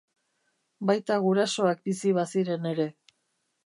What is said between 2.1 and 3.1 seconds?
baziren ere.